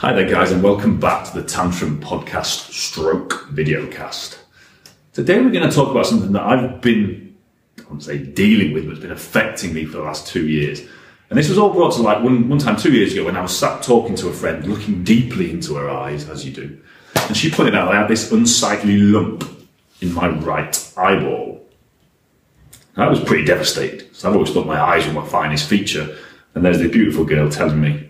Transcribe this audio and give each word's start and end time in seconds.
Hi 0.00 0.12
there, 0.12 0.28
guys, 0.28 0.52
and 0.52 0.62
welcome 0.62 1.00
back 1.00 1.24
to 1.24 1.40
the 1.40 1.48
Tantrum 1.48 1.98
Podcast 2.02 2.70
Stroke 2.70 3.48
Videocast. 3.50 4.36
Today, 5.14 5.40
we're 5.40 5.50
going 5.50 5.66
to 5.66 5.74
talk 5.74 5.90
about 5.90 6.04
something 6.04 6.32
that 6.32 6.42
I've 6.42 6.82
been, 6.82 7.34
I 7.78 7.82
won't 7.88 8.02
say 8.02 8.18
dealing 8.18 8.74
with, 8.74 8.84
but 8.84 8.90
it's 8.90 9.00
been 9.00 9.10
affecting 9.10 9.72
me 9.72 9.86
for 9.86 9.96
the 9.96 10.02
last 10.02 10.26
two 10.26 10.48
years. 10.48 10.82
And 11.30 11.38
this 11.38 11.48
was 11.48 11.56
all 11.56 11.72
brought 11.72 11.94
to 11.94 12.02
light 12.02 12.20
one, 12.22 12.46
one 12.46 12.58
time 12.58 12.76
two 12.76 12.92
years 12.92 13.14
ago 13.14 13.24
when 13.24 13.38
I 13.38 13.40
was 13.40 13.56
sat 13.56 13.82
talking 13.82 14.14
to 14.16 14.28
a 14.28 14.34
friend, 14.34 14.66
looking 14.66 15.02
deeply 15.02 15.50
into 15.50 15.76
her 15.76 15.88
eyes, 15.88 16.28
as 16.28 16.44
you 16.44 16.52
do. 16.52 16.78
And 17.28 17.34
she 17.34 17.50
pointed 17.50 17.74
out 17.74 17.88
I 17.88 17.98
had 17.98 18.08
this 18.08 18.30
unsightly 18.30 18.98
lump 18.98 19.48
in 20.02 20.12
my 20.12 20.28
right 20.28 20.92
eyeball. 20.98 21.66
I 22.98 23.08
was 23.08 23.24
pretty 23.24 23.46
devastated. 23.46 24.14
So 24.14 24.28
I've 24.28 24.34
always 24.34 24.50
thought 24.50 24.66
my 24.66 24.78
eyes 24.78 25.06
were 25.06 25.14
my 25.14 25.26
finest 25.26 25.66
feature. 25.70 26.18
And 26.54 26.62
there's 26.62 26.80
the 26.80 26.88
beautiful 26.90 27.24
girl 27.24 27.50
telling 27.50 27.80
me 27.80 28.05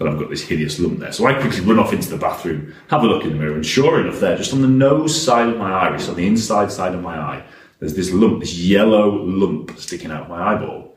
that 0.00 0.08
I've 0.08 0.18
got 0.18 0.30
this 0.30 0.40
hideous 0.40 0.80
lump 0.80 0.98
there. 0.98 1.12
So 1.12 1.26
I 1.26 1.34
quickly 1.34 1.60
run 1.60 1.78
off 1.78 1.92
into 1.92 2.08
the 2.08 2.16
bathroom, 2.16 2.74
have 2.88 3.02
a 3.02 3.06
look 3.06 3.22
in 3.22 3.32
the 3.32 3.36
mirror, 3.36 3.54
and 3.54 3.64
sure 3.64 4.00
enough, 4.00 4.18
there, 4.18 4.34
just 4.34 4.54
on 4.54 4.62
the 4.62 4.66
nose 4.66 5.20
side 5.20 5.50
of 5.50 5.58
my 5.58 5.70
iris, 5.70 6.08
on 6.08 6.16
the 6.16 6.26
inside 6.26 6.72
side 6.72 6.94
of 6.94 7.02
my 7.02 7.18
eye, 7.18 7.44
there's 7.80 7.92
this 7.94 8.10
lump, 8.10 8.40
this 8.40 8.54
yellow 8.54 9.10
lump 9.10 9.78
sticking 9.78 10.10
out 10.10 10.22
of 10.22 10.30
my 10.30 10.54
eyeball. 10.54 10.96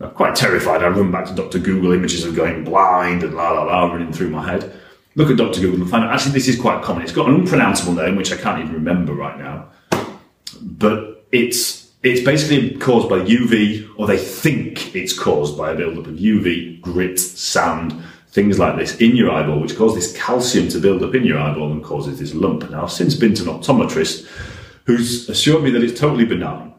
I'm 0.00 0.10
quite 0.10 0.34
terrified. 0.34 0.82
I 0.82 0.88
run 0.88 1.12
back 1.12 1.26
to 1.26 1.34
Dr. 1.34 1.60
Google 1.60 1.92
images 1.92 2.24
of 2.24 2.34
going 2.34 2.64
blind 2.64 3.22
and 3.22 3.34
la 3.34 3.52
la 3.52 3.64
la 3.64 3.86
running 3.86 4.12
through 4.12 4.30
my 4.30 4.48
head. 4.48 4.72
Look 5.14 5.30
at 5.30 5.36
Dr. 5.36 5.60
Google 5.60 5.82
and 5.82 5.90
find 5.90 6.04
out 6.04 6.12
actually 6.12 6.32
this 6.32 6.48
is 6.48 6.60
quite 6.60 6.82
common. 6.82 7.02
It's 7.02 7.12
got 7.12 7.28
an 7.28 7.36
unpronounceable 7.36 7.94
name 7.94 8.16
which 8.16 8.32
I 8.32 8.36
can't 8.36 8.60
even 8.60 8.74
remember 8.74 9.12
right 9.12 9.38
now. 9.38 9.68
But 10.60 11.24
it's 11.30 11.87
it's 12.02 12.24
basically 12.24 12.76
caused 12.78 13.08
by 13.08 13.18
UV, 13.18 13.88
or 13.96 14.06
they 14.06 14.18
think 14.18 14.94
it's 14.94 15.18
caused 15.18 15.58
by 15.58 15.72
a 15.72 15.76
buildup 15.76 16.06
of 16.06 16.14
UV, 16.14 16.80
grit, 16.80 17.18
sand, 17.18 18.02
things 18.28 18.58
like 18.58 18.76
this 18.76 18.96
in 18.98 19.16
your 19.16 19.30
eyeball, 19.32 19.60
which 19.60 19.76
cause 19.76 19.94
this 19.94 20.16
calcium 20.16 20.68
to 20.68 20.78
build 20.78 21.02
up 21.02 21.14
in 21.14 21.24
your 21.24 21.38
eyeball 21.38 21.72
and 21.72 21.82
causes 21.82 22.18
this 22.18 22.34
lump. 22.34 22.70
Now, 22.70 22.84
I've 22.84 22.92
since 22.92 23.14
been 23.14 23.34
to 23.34 23.42
an 23.42 23.60
optometrist 23.60 24.28
who's 24.84 25.28
assured 25.28 25.64
me 25.64 25.70
that 25.70 25.82
it's 25.82 25.98
totally 25.98 26.24
benign. 26.24 26.72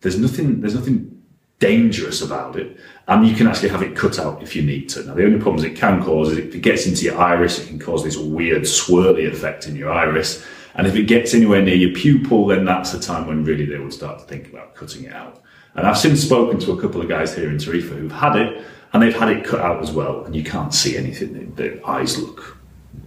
There's 0.00 0.18
nothing, 0.18 0.60
there's 0.60 0.74
nothing 0.74 1.22
dangerous 1.58 2.20
about 2.20 2.56
it, 2.56 2.76
and 3.08 3.26
you 3.26 3.34
can 3.34 3.46
actually 3.46 3.70
have 3.70 3.82
it 3.82 3.96
cut 3.96 4.18
out 4.18 4.42
if 4.42 4.54
you 4.54 4.62
need 4.62 4.90
to. 4.90 5.02
Now, 5.04 5.14
the 5.14 5.24
only 5.24 5.38
problems 5.38 5.64
it 5.64 5.74
can 5.74 6.04
cause 6.04 6.32
is 6.32 6.38
if 6.38 6.54
it 6.54 6.60
gets 6.60 6.86
into 6.86 7.06
your 7.06 7.18
iris, 7.18 7.58
it 7.58 7.68
can 7.68 7.78
cause 7.78 8.04
this 8.04 8.18
weird 8.18 8.62
swirly 8.62 9.26
effect 9.26 9.66
in 9.66 9.74
your 9.74 9.90
iris 9.90 10.44
and 10.76 10.86
if 10.86 10.94
it 10.94 11.04
gets 11.04 11.34
anywhere 11.34 11.62
near 11.62 11.74
your 11.74 11.94
pupil, 11.94 12.46
then 12.46 12.64
that's 12.64 12.92
the 12.92 13.00
time 13.00 13.26
when 13.26 13.44
really 13.44 13.64
they 13.64 13.78
would 13.78 13.92
start 13.92 14.18
to 14.20 14.24
think 14.26 14.48
about 14.48 14.74
cutting 14.74 15.04
it 15.04 15.12
out. 15.12 15.42
And 15.74 15.86
I've 15.86 15.98
since 15.98 16.22
spoken 16.22 16.58
to 16.60 16.72
a 16.72 16.80
couple 16.80 17.00
of 17.00 17.08
guys 17.08 17.34
here 17.34 17.50
in 17.50 17.56
Tarifa 17.56 17.98
who've 17.98 18.12
had 18.12 18.36
it, 18.36 18.64
and 18.92 19.02
they've 19.02 19.16
had 19.16 19.30
it 19.30 19.44
cut 19.44 19.60
out 19.60 19.82
as 19.82 19.90
well, 19.90 20.24
and 20.24 20.34
you 20.34 20.44
can't 20.44 20.72
see 20.72 20.96
anything. 20.96 21.54
Their 21.54 21.86
eyes 21.86 22.18
look 22.18 22.58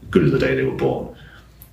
good 0.10 0.24
as 0.24 0.32
the 0.32 0.40
day 0.40 0.56
they 0.56 0.64
were 0.64 0.72
born. 0.72 1.16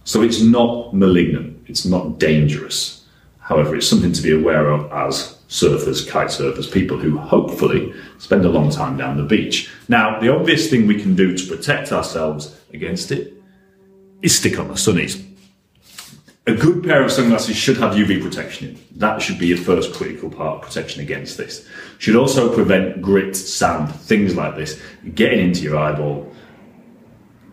So 0.05 0.23
it's 0.23 0.41
not 0.41 0.95
malignant, 0.95 1.65
it's 1.67 1.85
not 1.85 2.19
dangerous. 2.19 3.05
However, 3.39 3.77
it's 3.77 3.89
something 3.89 4.13
to 4.13 4.23
be 4.23 4.33
aware 4.33 4.71
of 4.71 4.91
as 4.93 5.39
surfers, 5.49 6.09
kite 6.09 6.29
surfers, 6.29 6.71
people 6.73 6.99
who 6.99 7.17
hopefully 7.17 7.95
spend 8.19 8.45
a 8.45 8.49
long 8.49 8.71
time 8.71 8.97
down 8.97 9.17
the 9.17 9.23
beach. 9.23 9.71
Now, 9.89 10.21
the 10.21 10.35
obvious 10.35 10.69
thing 10.69 10.87
we 10.87 11.01
can 11.01 11.15
do 11.15 11.37
to 11.37 11.57
protect 11.57 11.93
ourselves 11.93 12.59
against 12.73 13.13
it 13.13 13.35
is 14.23 14.37
stick 14.37 14.59
on 14.59 14.69
the 14.69 14.75
sunnies. 14.75 15.25
A 16.49 16.55
good 16.55 16.85
pair 16.85 17.03
of 17.03 17.11
sunglasses 17.11 17.57
should 17.57 17.77
have 17.79 17.95
UV 17.95 18.23
protection 18.23 18.69
in. 18.69 18.79
That 18.99 19.21
should 19.21 19.39
be 19.39 19.49
your 19.49 19.59
first 19.59 19.93
critical 19.93 20.31
part 20.31 20.63
protection 20.63 21.03
against 21.03 21.37
this. 21.37 21.67
Should 21.99 22.15
also 22.15 22.55
prevent 22.55 23.03
grit, 23.03 23.35
sand, 23.35 23.93
things 23.93 24.37
like 24.37 24.55
this 24.55 24.81
getting 25.15 25.41
into 25.41 25.63
your 25.63 25.77
eyeball 25.77 26.33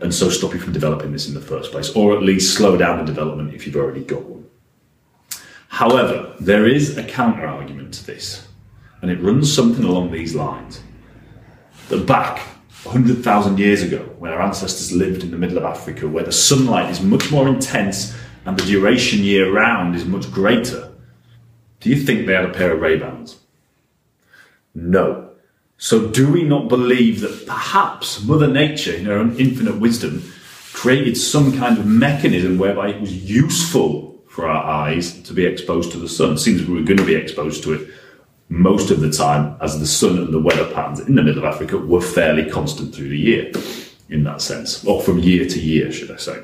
and 0.03 0.13
so 0.13 0.30
stop 0.30 0.53
you 0.53 0.59
from 0.59 0.73
developing 0.73 1.13
this 1.13 1.30
in 1.30 1.33
the 1.33 1.41
first 1.41 1.72
place, 1.72 1.89
or 1.95 2.13
at 2.13 2.22
least 2.22 2.55
slow 2.55 2.75
down 2.75 3.00
the 3.00 3.05
development 3.05 3.53
if 3.53 3.66
you've 3.66 3.77
already 3.77 4.03
got 4.03 4.22
one. 4.23 4.45
However, 5.69 6.35
there 6.41 6.67
is 6.67 6.97
a 6.97 7.03
counter 7.03 7.47
argument 7.47 7.94
to 7.95 8.06
this, 8.06 8.45
and 9.01 9.09
it 9.09 9.22
runs 9.22 9.53
something 9.53 9.85
along 9.85 10.12
these 10.12 10.35
lines. 10.35 10.84
That 11.88 12.06
back 12.06 12.39
100,000 12.84 13.57
years 13.57 13.81
ago, 13.81 14.00
when 14.19 14.34
our 14.34 14.41
ancestors 14.41 14.91
lived 14.91 15.23
in 15.23 15.31
the 15.31 15.38
middle 15.38 15.57
of 15.57 15.63
Africa, 15.63 16.06
where 16.06 16.25
the 16.25 16.34
sunlight 16.34 16.89
is 16.89 17.01
much 17.01 17.31
more 17.31 17.47
intense 17.47 18.13
and 18.46 18.58
the 18.58 18.66
duration 18.66 19.24
year 19.24 19.52
round 19.52 19.96
is 19.96 20.06
much 20.06 20.31
greater, 20.31 20.92
do 21.80 21.90
you 21.90 21.96
think 21.96 22.26
they 22.26 22.34
had 22.34 22.46
a 22.46 22.54
pair 22.54 22.74
of 22.74 22.81
Ray-Bans? 22.81 23.40
No. 24.74 25.30
So 25.78 26.08
do 26.08 26.31
we 26.31 26.44
not 26.44 26.70
believe 26.70 27.22
that 27.22 27.46
perhaps 27.46 28.24
Mother 28.24 28.48
Nature, 28.48 28.94
in 28.94 29.06
her 29.06 29.18
own 29.18 29.36
infinite 29.38 29.80
wisdom, 29.80 30.24
created 30.72 31.18
some 31.18 31.58
kind 31.58 31.78
of 31.78 31.86
mechanism 31.86 32.58
whereby 32.58 32.90
it 32.90 33.02
was 33.02 33.30
useful 33.30 34.22
for 34.28 34.48
our 34.48 34.64
eyes 34.64 35.22
to 35.24 35.34
be 35.34 35.46
exposed 35.46 35.92
to 35.92 36.00
the 36.00 36.10
sun? 36.10 36.38
Seems 36.38 36.66
we 36.66 36.74
were 36.74 36.86
going 36.86 36.98
to 36.98 37.06
be 37.06 37.16
exposed 37.16 37.64
to 37.64 37.74
it 37.74 37.90
most 38.50 38.92
of 38.92 39.00
the 39.00 39.12
time 39.12 39.58
as 39.62 39.80
the 39.80 39.88
sun 39.88 40.18
and 40.18 40.34
the 40.34 40.40
weather 40.40 40.72
patterns 40.74 41.00
in 41.00 41.16
the 41.16 41.24
middle 41.24 41.46
of 41.46 41.54
Africa 41.54 41.78
were 41.78 42.02
fairly 42.02 42.50
constant 42.50 42.94
through 42.94 43.10
the 43.10 43.18
year 43.18 43.52
in 44.10 44.24
that 44.24 44.42
sense, 44.42 44.86
or 44.86 45.02
from 45.02 45.20
year 45.20 45.48
to 45.48 45.60
year, 45.60 45.92
should 45.92 46.12
I 46.12 46.18
say. 46.18 46.44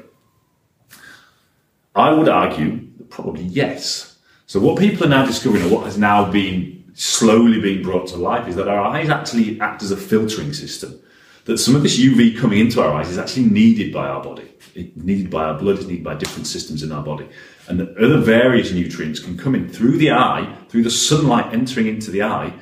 I 1.96 2.14
would 2.14 2.30
argue 2.30 2.88
probably 3.10 3.44
yes. 3.44 4.18
So 4.46 4.60
what 4.60 4.80
people 4.80 5.06
are 5.06 5.10
now 5.10 5.26
discovering, 5.26 5.64
or 5.66 5.70
what 5.70 5.86
has 5.86 5.98
now 5.98 6.32
been 6.32 6.92
slowly 6.94 7.62
being 7.62 7.84
brought 7.84 8.08
to 8.08 8.18
life, 8.18 8.48
is 8.48 8.56
that 8.56 8.68
our 8.68 8.82
eyes 8.82 9.10
actually 9.10 9.60
act 9.62 9.84
as 9.84 9.92
a 9.92 9.98
filtering 9.98 10.54
system. 10.54 11.00
That 11.46 11.58
some 11.58 11.76
of 11.76 11.84
this 11.84 12.00
UV 12.00 12.38
coming 12.38 12.60
into 12.60 12.82
our 12.82 12.94
eyes 12.94 13.10
is 13.10 13.18
actually 13.18 13.46
needed 13.46 13.94
by 13.94 14.08
our 14.08 14.24
body. 14.24 14.52
It's 14.76 14.96
needed 14.96 15.30
by 15.30 15.46
our 15.46 15.58
blood, 15.58 15.78
it's 15.78 15.88
needed 15.88 16.04
by 16.04 16.16
different 16.16 16.48
systems 16.48 16.84
in 16.84 16.92
our 16.92 17.04
body. 17.04 17.28
And 17.68 17.80
that 17.80 17.98
other 17.98 18.20
various 18.20 18.72
nutrients 18.72 19.20
can 19.20 19.38
come 19.38 19.56
in 19.56 19.70
through 19.70 19.98
the 19.98 20.12
eye, 20.12 20.58
through 20.70 20.84
the 20.84 20.92
sunlight 20.92 21.54
entering 21.54 21.88
into 21.88 22.12
the 22.12 22.24
eye, 22.24 22.54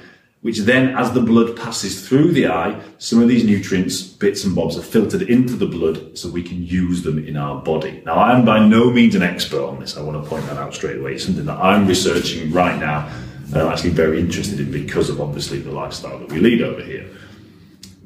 which 0.47 0.59
then, 0.59 0.95
as 0.95 1.11
the 1.11 1.19
blood 1.19 1.57
passes 1.57 2.07
through 2.07 2.31
the 2.31 2.47
eye, 2.47 2.81
some 2.99 3.21
of 3.21 3.27
these 3.27 3.43
nutrients, 3.43 4.01
bits 4.01 4.45
and 4.45 4.55
bobs, 4.55 4.77
are 4.77 4.81
filtered 4.81 5.23
into 5.23 5.57
the 5.57 5.65
blood 5.65 6.17
so 6.17 6.29
we 6.29 6.41
can 6.41 6.65
use 6.65 7.03
them 7.03 7.17
in 7.19 7.35
our 7.35 7.61
body. 7.61 8.01
Now, 8.05 8.13
I 8.13 8.33
am 8.33 8.45
by 8.45 8.65
no 8.65 8.89
means 8.89 9.13
an 9.13 9.23
expert 9.23 9.61
on 9.61 9.81
this. 9.81 9.97
I 9.97 10.01
want 10.01 10.23
to 10.23 10.29
point 10.29 10.45
that 10.45 10.55
out 10.55 10.73
straight 10.73 10.99
away. 10.99 11.15
It's 11.15 11.25
something 11.25 11.43
that 11.43 11.57
I'm 11.57 11.85
researching 11.85 12.53
right 12.53 12.79
now 12.79 13.11
and 13.47 13.57
I'm 13.57 13.67
actually 13.67 13.89
very 13.89 14.21
interested 14.21 14.61
in 14.61 14.71
because 14.71 15.09
of 15.09 15.19
obviously 15.19 15.59
the 15.59 15.71
lifestyle 15.71 16.17
that 16.17 16.31
we 16.31 16.39
lead 16.39 16.61
over 16.61 16.81
here. 16.81 17.09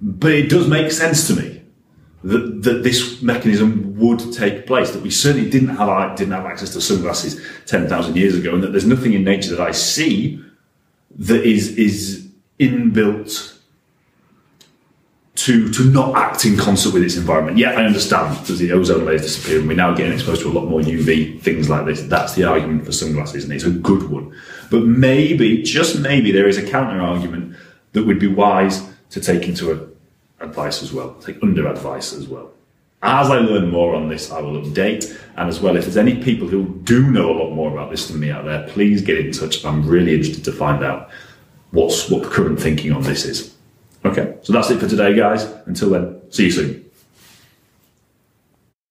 But 0.02 0.32
it 0.32 0.50
does 0.50 0.68
make 0.68 0.92
sense 0.92 1.28
to 1.28 1.36
me 1.36 1.62
that, 2.24 2.64
that 2.64 2.82
this 2.82 3.22
mechanism 3.22 4.00
would 4.00 4.34
take 4.34 4.66
place, 4.66 4.90
that 4.94 5.04
we 5.04 5.12
certainly 5.12 5.48
didn't 5.48 5.76
have, 5.76 5.90
uh, 5.90 6.16
didn't 6.16 6.34
have 6.34 6.48
access 6.48 6.74
to 6.74 6.82
sunglasses 6.82 7.40
10,000 7.68 8.16
years 8.16 8.36
ago, 8.36 8.56
and 8.56 8.64
that 8.64 8.72
there's 8.72 8.88
nothing 8.88 9.14
in 9.14 9.24
nature 9.24 9.56
that 9.56 9.62
I 9.62 9.74
see 9.74 10.44
that 11.18 11.44
is 11.44 11.78
is 11.78 12.31
inbuilt 12.62 13.58
to 15.36 15.72
to 15.74 15.84
not 15.86 16.16
act 16.16 16.46
in 16.46 16.56
concert 16.56 16.94
with 16.94 17.04
its 17.04 17.18
environment. 17.18 17.58
Yeah, 17.58 17.72
I 17.72 17.86
understand 17.86 18.40
because 18.40 18.60
the 18.60 18.72
ozone 18.72 19.06
layer 19.06 19.16
is 19.16 19.24
disappearing. 19.24 19.68
We're 19.68 19.76
now 19.76 19.96
getting 19.96 20.14
exposed 20.14 20.42
to 20.44 20.50
a 20.50 20.54
lot 20.54 20.66
more 20.66 20.82
UV 20.82 21.42
things 21.42 21.70
like 21.70 21.86
this. 21.86 22.04
That's 22.04 22.36
the 22.36 22.44
argument 22.44 22.86
for 22.86 22.92
sunglasses, 22.92 23.44
and 23.44 23.54
it's 23.54 23.64
a 23.64 23.72
good 23.72 24.10
one. 24.10 24.36
But 24.70 24.84
maybe, 24.86 25.64
just 25.64 26.00
maybe, 26.00 26.32
there 26.32 26.48
is 26.48 26.58
a 26.58 26.70
counter 26.70 27.02
argument 27.02 27.56
that 27.94 28.06
would 28.06 28.20
be 28.20 28.28
wise 28.28 28.88
to 29.10 29.20
take 29.20 29.48
into 29.48 29.96
advice 30.40 30.84
as 30.84 30.94
well, 30.94 31.16
take 31.16 31.42
under 31.42 31.68
advice 31.68 32.14
as 32.14 32.28
well. 32.28 32.52
As 33.04 33.32
I 33.32 33.40
learn 33.40 33.72
more 33.72 33.96
on 33.96 34.10
this, 34.10 34.32
I 34.32 34.40
will 34.42 34.62
update. 34.62 35.20
And 35.36 35.50
as 35.50 35.60
well, 35.60 35.76
if 35.76 35.86
there's 35.86 35.98
any 35.98 36.22
people 36.22 36.48
who 36.48 36.80
do 36.84 37.10
know 37.10 37.32
a 37.32 37.38
lot 37.42 37.52
more 37.52 37.72
about 37.72 37.90
this 37.90 38.08
than 38.08 38.20
me 38.20 38.30
out 38.30 38.46
there, 38.46 38.68
please 38.70 39.02
get 39.02 39.18
in 39.18 39.32
touch. 39.32 39.66
I'm 39.66 39.88
really 39.88 40.14
interested 40.14 40.46
to 40.46 40.52
find 40.52 40.84
out 40.84 41.10
what's 41.72 42.10
what 42.10 42.24
the 42.24 42.30
current 42.30 42.60
thinking 42.60 42.92
on 42.92 43.04
this 43.04 43.26
is. 43.26 43.56
Okay, 44.04 44.38
so 44.42 44.54
that's 44.54 44.70
it 44.72 44.80
for 44.80 44.88
today, 44.88 45.14
guys. 45.16 45.46
Until 45.66 45.90
then, 45.92 46.22
see 46.32 46.46
you 46.46 46.52
soon. 46.52 46.86